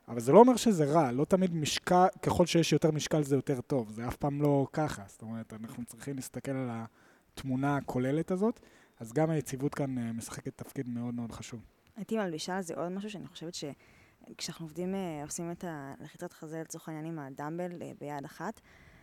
[0.07, 3.61] אבל זה לא אומר שזה רע, לא תמיד משקל, ככל שיש יותר משקל זה יותר
[3.61, 8.59] טוב, זה אף פעם לא ככה, זאת אומרת, אנחנו צריכים להסתכל על התמונה הכוללת הזאת,
[8.99, 11.78] אז גם היציבות כאן אה, משחקת תפקיד מאוד מאוד חשוב.
[11.99, 16.61] הייתי מלבישה על זה עוד משהו שאני חושבת שכשאנחנו עובדים, אה, עושים את הלחיצת חזה
[16.61, 18.61] לצורך העניין עם הדמבל אה, ביד אחת,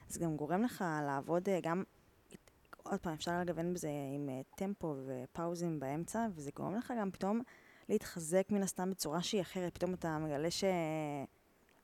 [0.09, 1.83] זה גם גורם לך לעבוד אה, גם,
[2.83, 7.41] עוד פעם, אפשר לגוון בזה עם טמפו ופאוזים באמצע, וזה גורם לך גם פתאום
[7.89, 9.75] להתחזק מן הסתם בצורה שהיא אחרת.
[9.75, 10.65] פתאום אתה מגלה ש...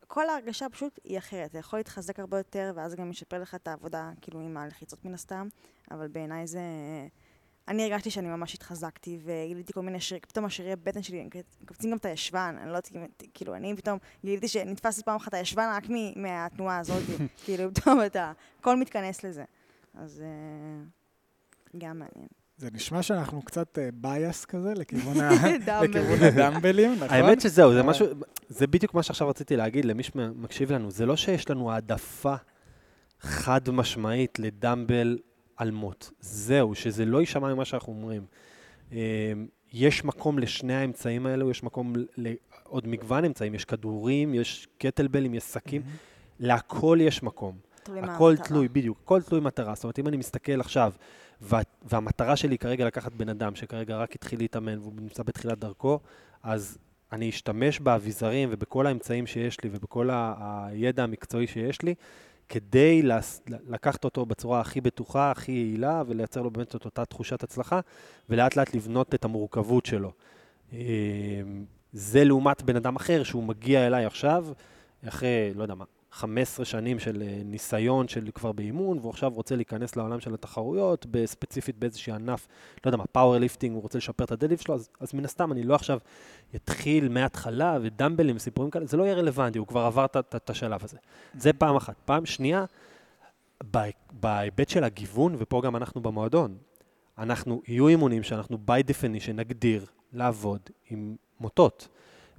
[0.07, 1.51] כל ההרגשה פשוט היא אחרת.
[1.51, 5.14] אתה יכול להתחזק הרבה יותר, ואז גם ישפר לך את העבודה, כאילו, עם הלחיצות מן
[5.14, 5.48] הסתם,
[5.90, 6.61] אבל בעיניי זה...
[7.68, 11.29] אני הרגשתי שאני ממש התחזקתי, וגיליתי כל מיני שירים, פתאום השירי הבטן שלי,
[11.66, 15.35] קופצים גם את הישבן, אני לא יודעת, כאילו, אני פתאום גיליתי שנתפס לי פעם אחת
[15.35, 15.85] הישבן רק
[16.16, 17.03] מהתנועה הזאת,
[17.44, 19.44] כאילו, פתאום אתה, הכל מתכנס לזה.
[19.94, 22.29] אז uh, גם מעניין.
[22.57, 25.16] זה נשמע שאנחנו קצת בייס כזה לכיוון
[26.22, 27.09] הדמבלים, נכון?
[27.11, 28.07] האמת שזהו, זה משהו,
[28.48, 32.35] זה בדיוק מה שעכשיו רציתי להגיד למי שמקשיב לנו, זה לא שיש לנו העדפה
[33.20, 35.18] חד משמעית לדמבל
[35.56, 36.10] על מוט.
[36.20, 38.26] זהו, שזה לא יישמע ממה שאנחנו אומרים.
[38.92, 39.32] אה,
[39.72, 45.44] יש מקום לשני האמצעים האלו, יש מקום לעוד מגוון אמצעים, יש כדורים, יש קטלבלים, יש
[45.44, 45.82] שקים,
[46.40, 47.56] להכל יש מקום.
[47.82, 48.46] תלוי מה הכל המטרה.
[48.46, 49.74] תלוי, בדיוק, הכל תלוי מטרה.
[49.74, 50.92] זאת אומרת, אם אני מסתכל עכשיו,
[51.40, 56.00] וה, והמטרה שלי כרגע לקחת בן אדם שכרגע רק התחיל להתאמן והוא נמצא בתחילת דרכו,
[56.42, 56.78] אז
[57.12, 61.94] אני אשתמש באביזרים ובכל האמצעים שיש לי ובכל הידע המקצועי שיש לי,
[62.52, 63.02] כדי
[63.48, 67.80] לקחת אותו בצורה הכי בטוחה, הכי יעילה, ולייצר לו באמת את אותה תחושת הצלחה,
[68.28, 70.12] ולאט לאט לבנות את המורכבות שלו.
[70.72, 70.78] אה,
[71.92, 74.46] זה לעומת בן אדם אחר שהוא מגיע אליי עכשיו,
[75.08, 79.57] אחרי, לא יודע מה, 15 שנים של אה, ניסיון של כבר באימון, והוא עכשיו רוצה
[79.57, 82.48] להיכנס לעולם של התחרויות, ספציפית באיזשהו ענף,
[82.85, 85.53] לא יודע מה, powerlifting, הוא רוצה לשפר את ה deadlift שלו, אז, אז מן הסתם
[85.53, 85.98] אני לא עכשיו
[86.55, 90.96] אתחיל מההתחלה ודמבלים וסיפורים כאלה, זה לא יהיה רלוונטי, הוא כבר עבר את- השלב הזה.
[91.38, 91.94] זה פעם אחת.
[92.05, 92.64] פעם שנייה,
[93.64, 96.57] בה- בהיבט של הגיוון, ופה גם אנחנו במועדון,
[97.18, 101.88] אנחנו, יהיו אימונים שאנחנו by definition נגדיר לעבוד עם מוטות.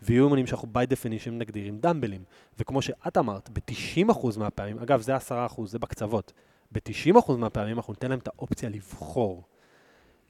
[0.03, 2.23] ויהיו אימונים שאנחנו by definition נגדיר עם דמבלים.
[2.59, 5.19] וכמו שאת אמרת, ב-90% מהפעמים, אגב, זה 10%,
[5.65, 6.33] זה בקצוות,
[6.71, 9.43] ב-90% מהפעמים אנחנו ניתן להם את האופציה לבחור.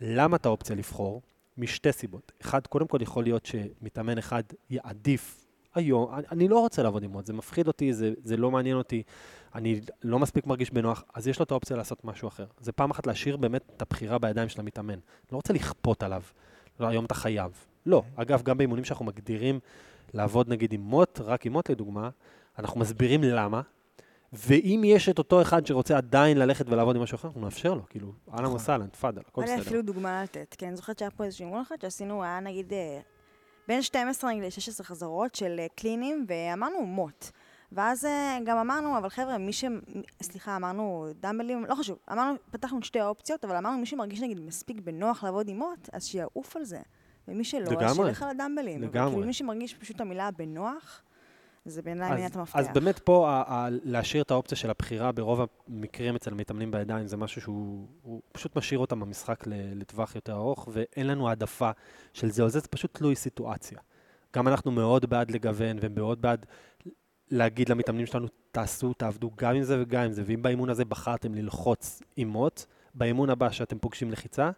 [0.01, 1.21] למה את האופציה לבחור?
[1.57, 2.31] משתי סיבות.
[2.41, 7.11] אחד, קודם כל יכול להיות שמתאמן אחד יעדיף היום, אני, אני לא רוצה לעבוד עם
[7.11, 9.03] מוט, זה מפחיד אותי, זה, זה לא מעניין אותי,
[9.55, 12.45] אני לא מספיק מרגיש בנוח, אז יש לו את האופציה לעשות משהו אחר.
[12.59, 14.93] זה פעם אחת להשאיר באמת את הבחירה בידיים של המתאמן.
[14.93, 16.21] אני לא רוצה לכפות עליו,
[16.79, 17.65] לא, היום אתה חייב.
[17.85, 18.03] לא.
[18.15, 19.59] אגב, גם באימונים שאנחנו מגדירים
[20.13, 22.09] לעבוד נגיד עם מוט, רק עם מוט לדוגמה,
[22.59, 23.61] אנחנו מסבירים למה,
[24.33, 27.85] ואם יש את אותו אחד שרוצה עדיין ללכת ולעבוד עם משהו אחר, אנחנו נאפשר לו,
[27.89, 28.55] כאילו, אהלן נכון.
[28.55, 29.61] וסהלן, תפאדל, הכל בסדר.
[29.61, 32.99] אפילו דוגמה לתת, כי אני זוכרת שהיה פה איזשהו אימון אחד שעשינו, היה נגיד אה,
[33.67, 37.25] בין 12 נגיד ל-16 חזרות של אה, קלינים, ואמרנו מוט.
[37.71, 39.65] ואז אה, גם אמרנו, אבל חבר'ה, מי ש...
[40.21, 44.79] סליחה, אמרנו דמבלים, לא חשוב, אמרנו, פתחנו שתי האופציות, אבל אמרנו, מי שמרגיש נגיד מספיק
[44.79, 46.79] בנוח לעבוד עם מוט, אז שיעוף על זה.
[47.27, 47.95] ומי שלא, אז.
[47.95, 48.81] שילך על הדמבלים.
[48.81, 49.11] לגמרי.
[49.11, 51.03] כאילו מי שמרגיש פשוט המילה בנוח,
[51.65, 52.55] זה בעיניי מילת המפתח.
[52.59, 57.07] אז באמת פה, ה- ה- להשאיר את האופציה של הבחירה ברוב המקרים אצל מתאמנים בידיים,
[57.07, 61.71] זה משהו שהוא הוא פשוט משאיר אותם במשחק לטווח יותר ארוך, ואין לנו העדפה
[62.13, 63.79] של זה או זה, זה פשוט תלוי סיטואציה.
[64.35, 66.45] גם אנחנו מאוד בעד לגוון, ומאוד בעד
[67.31, 71.33] להגיד למתאמנים שלנו, תעשו, תעבדו גם עם זה וגם עם זה, ואם באימון הזה בחרתם
[71.33, 74.51] ללחוץ עם מוט, באימון הבא שאתם פוגשים לחיצה,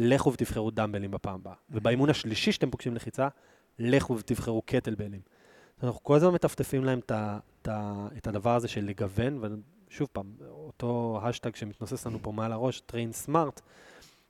[0.00, 1.54] לכו ותבחרו דמבלים בפעם הבאה.
[1.70, 3.28] ובאימון השלישי שאתם פוגשים לחיצה,
[3.78, 5.20] לכו ותבחרו קטלבלים.
[5.82, 7.38] אנחנו כל הזמן מטפטפים להם את, ה,
[8.16, 9.40] את, הדבר הזה של לגוון,
[9.88, 13.60] ושוב פעם, אותו השטג שמתנוסס לנו פה מעל הראש, train smart,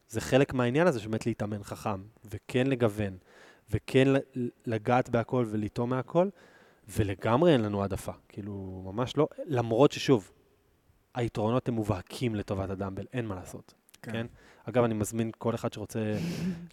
[0.09, 3.17] זה חלק מהעניין הזה שבאמת להתאמן חכם, וכן לגוון,
[3.71, 4.09] וכן
[4.67, 6.29] לגעת בהכל ולטעום מהכל,
[6.89, 10.31] ולגמרי אין לנו העדפה, כאילו, ממש לא, למרות ששוב,
[11.15, 14.13] היתרונות הם מובהקים לטובת הדמבל, אין מה לעשות, כן?
[14.13, 14.27] כן?
[14.65, 16.17] אגב, אני מזמין כל אחד שרוצה,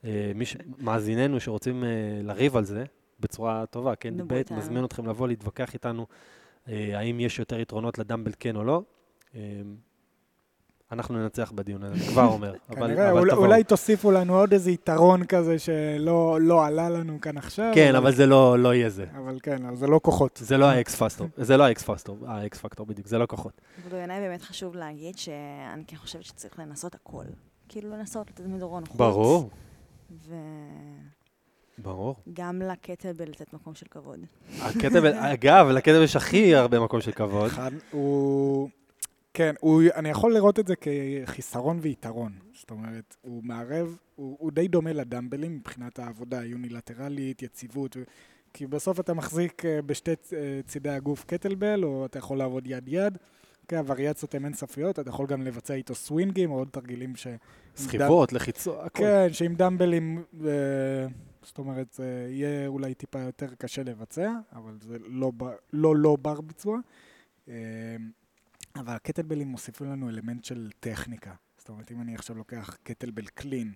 [0.06, 0.58] אה, מי ש...
[0.78, 1.90] מאזיננו שרוצים אה,
[2.24, 2.84] לריב על זה,
[3.20, 4.58] בצורה טובה, כן, איתנו.
[4.58, 6.08] מזמין אתכם לבוא להתווכח איתנו,
[6.68, 8.82] אה, האם יש יותר יתרונות לדמבל כן או לא.
[10.92, 13.46] אנחנו ננצח בדיון הזה, אני כבר אומר, אבל, כנראה, אבל אולי- תבואו.
[13.46, 17.72] אולי תוסיפו לנו עוד איזה יתרון כזה שלא לא עלה לנו כאן עכשיו.
[17.76, 19.06] כן, אבל זה לא, לא יהיה זה.
[19.18, 20.40] אבל כן, אבל זה לא כוחות.
[20.44, 23.18] זה לא ה X factor, זה לא ה X factor, ה X factor בדיוק, זה
[23.18, 23.62] לא כוחות.
[23.88, 27.24] ובעיניי באמת חשוב להגיד שאני כן חושבת שצריך לנסות הכל.
[27.70, 28.98] כאילו לנסות לתת מדרון חוץ.
[28.98, 29.50] ברור,
[30.24, 30.34] וגם
[31.78, 32.16] ברור.
[32.72, 34.20] לקטל לתת מקום של כבוד.
[34.62, 37.46] הכתב, אגב, לכתב יש הכי הרבה מקום של כבוד.
[37.46, 38.70] אחד, הוא...
[39.36, 42.32] כן, הוא, אני יכול לראות את זה כחיסרון ויתרון.
[42.54, 47.98] זאת אומרת, הוא מערב, הוא, הוא די דומה לדמבלים מבחינת העבודה היונילטרלית, יציבות,
[48.54, 53.18] כי בסוף אתה מחזיק אה, בשתי אה, צידי הגוף קטלבל, או אתה יכול לעבוד יד-יד.
[53.68, 57.28] כן, הווריאציות הן אינסופיות, אתה יכול גם לבצע איתו סווינגים, או עוד תרגילים ש...
[57.76, 59.06] סחיבות, לחיצות, הכול.
[59.06, 60.52] כן, שעם דמבלים, אה,
[61.44, 65.32] זאת אומרת, זה יהיה אולי טיפה יותר קשה לבצע, אבל זה לא
[65.74, 66.80] לא, לא בר ביצוע.
[67.50, 67.54] אה,
[68.76, 71.34] אבל הקטלבלים מוסיפים לנו אלמנט של טכניקה.
[71.58, 73.74] זאת אומרת, אם אני עכשיו לוקח קטלבל קלין,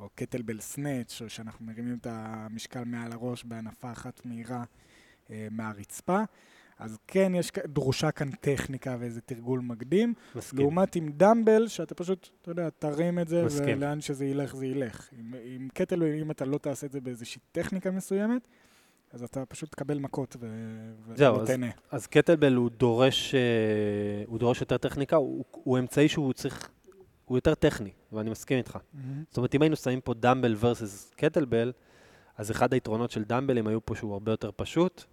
[0.00, 4.64] או קטלבל סנאץ', או שאנחנו מרימים את המשקל מעל הראש בהנפה אחת מהירה
[5.30, 6.20] אה, מהרצפה,
[6.78, 10.14] אז כן, יש, דרושה כאן טכניקה ואיזה תרגול מקדים.
[10.34, 10.58] מסכים.
[10.58, 13.78] לעומת עם דמבל, שאתה פשוט, אתה יודע, תרים את זה, מסכים.
[13.78, 15.08] ולאן שזה ילך, זה ילך.
[15.18, 18.48] עם, עם קטל, אם אתה לא תעשה את זה באיזושהי טכניקה מסוימת,
[19.12, 20.46] אז אתה פשוט תקבל מכות ו...
[21.06, 21.66] ולא אז- תהנה.
[21.90, 23.40] אז קטלבל הוא דורש, אה,
[24.26, 26.70] הוא דורש יותר טכניקה, הוא, הוא אמצעי שהוא צריך,
[27.24, 28.78] הוא יותר טכני, ואני מסכים איתך.
[29.28, 31.72] זאת אומרת, אם היינו שמים פה דמבל versus קטלבל,
[32.36, 35.04] אז אחד היתרונות של דמבלים היו פה שהוא הרבה יותר פשוט,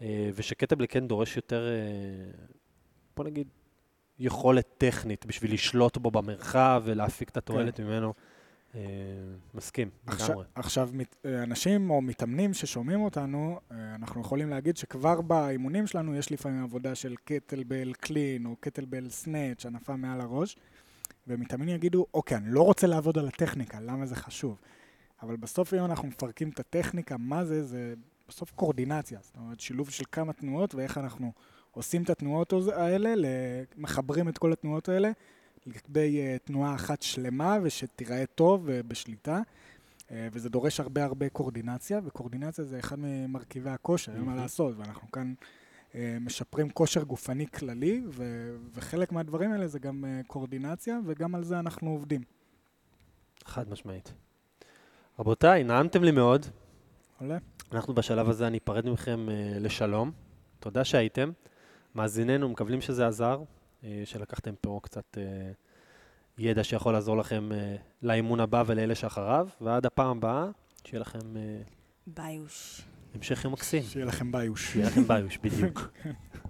[0.00, 2.30] אה, ושקטלבל כן דורש יותר, אה,
[3.16, 3.48] בוא נגיד,
[4.18, 8.14] יכולת טכנית בשביל לשלוט בו במרחב ולהפיק את התועלת ממנו.
[8.78, 8.84] אה,
[9.54, 10.44] מסכים, לגמרי.
[10.54, 10.90] עכשיו,
[11.24, 16.62] אה, אנשים או מתאמנים ששומעים אותנו, אה, אנחנו יכולים להגיד שכבר באימונים שלנו יש לפעמים
[16.62, 20.56] עבודה של קטלבל קלין או קטלבל סנאץ', הנפה מעל הראש,
[21.26, 24.58] ומתאמנים יגידו, אוקיי, אני לא רוצה לעבוד על הטכניקה, למה זה חשוב?
[25.22, 27.64] אבל בסוף אם אנחנו מפרקים את הטכניקה, מה זה?
[27.64, 27.94] זה
[28.28, 29.18] בסוף קורדינציה.
[29.22, 31.32] זאת אומרת, שילוב של כמה תנועות ואיך אנחנו
[31.70, 33.10] עושים את התנועות האלה,
[33.76, 35.10] מחברים את כל התנועות האלה
[35.66, 39.40] לכדי uh, תנועה אחת שלמה ושתיראה טוב ובשליטה.
[39.98, 44.36] Uh, וזה דורש הרבה הרבה קורדינציה, וקורדינציה זה אחד ממרכיבי הכושר, אין מה.
[44.36, 45.34] לעשות, ואנחנו כאן
[45.92, 51.44] uh, משפרים כושר גופני כללי, ו- וחלק מהדברים האלה זה גם uh, קורדינציה, וגם על
[51.44, 52.22] זה אנחנו עובדים.
[53.44, 54.12] חד משמעית.
[55.18, 56.46] רבותיי, נעמתם לי מאוד.
[57.20, 57.38] עולה?
[57.72, 60.10] אנחנו בשלב הזה, אני אפרד מכם אה, לשלום.
[60.60, 61.30] תודה שהייתם.
[61.94, 63.44] מאזיננו, מקבלים שזה עזר, אה,
[64.04, 65.52] שלקחתם פה קצת אה,
[66.38, 70.46] ידע שיכול לעזור לכם אה, לאימון הבא ולאלה שאחריו, ועד הפעם הבאה,
[70.84, 71.60] שיהיה לכם אה,
[72.06, 72.80] ביוש.
[73.14, 73.82] המשך יום מקסים.
[73.82, 74.72] שיהיה לכם ביוש.
[74.72, 75.80] שיהיה לכם ביוש, בדיוק.